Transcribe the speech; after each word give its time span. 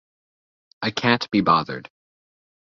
I 0.81 0.89
can't 0.89 1.29
be 1.29 1.41
bothered. 1.41 1.87